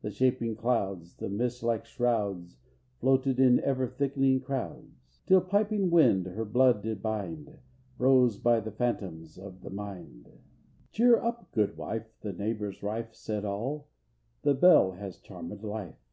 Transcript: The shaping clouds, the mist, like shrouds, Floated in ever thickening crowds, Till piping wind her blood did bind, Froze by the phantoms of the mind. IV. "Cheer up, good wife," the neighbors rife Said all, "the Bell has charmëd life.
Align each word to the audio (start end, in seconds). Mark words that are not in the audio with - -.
The 0.00 0.10
shaping 0.10 0.56
clouds, 0.56 1.14
the 1.14 1.28
mist, 1.28 1.62
like 1.62 1.84
shrouds, 1.86 2.56
Floated 2.98 3.38
in 3.38 3.60
ever 3.60 3.86
thickening 3.86 4.40
crowds, 4.40 5.20
Till 5.24 5.40
piping 5.40 5.88
wind 5.88 6.26
her 6.26 6.44
blood 6.44 6.82
did 6.82 7.00
bind, 7.00 7.60
Froze 7.96 8.38
by 8.38 8.58
the 8.58 8.72
phantoms 8.72 9.38
of 9.38 9.60
the 9.60 9.70
mind. 9.70 10.26
IV. 10.26 10.40
"Cheer 10.90 11.16
up, 11.16 11.52
good 11.52 11.76
wife," 11.76 12.08
the 12.22 12.32
neighbors 12.32 12.82
rife 12.82 13.14
Said 13.14 13.44
all, 13.44 13.86
"the 14.42 14.54
Bell 14.54 14.94
has 14.94 15.16
charmëd 15.20 15.62
life. 15.62 16.10